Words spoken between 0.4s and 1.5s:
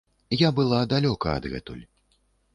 была далёка